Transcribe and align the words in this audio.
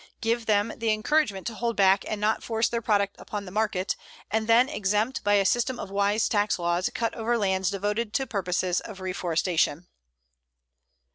Give 0.19 0.47
them 0.47 0.73
the 0.75 0.89
encouragement 0.89 1.45
to 1.45 1.53
hold 1.53 1.75
back 1.75 2.03
and 2.07 2.19
not 2.19 2.41
force 2.41 2.67
their 2.67 2.81
product 2.81 3.13
upon 3.19 3.45
the 3.45 3.51
markets, 3.51 3.95
and 4.31 4.47
then 4.47 4.67
exempt, 4.67 5.23
by 5.23 5.35
a 5.35 5.45
system 5.45 5.77
of 5.79 5.91
wise 5.91 6.27
tax 6.27 6.57
laws, 6.57 6.89
cut 6.95 7.13
over 7.13 7.37
lands 7.37 7.69
devoted 7.69 8.11
to 8.15 8.25
purposes 8.25 8.79
of 8.79 8.99
reforestation. 8.99 9.85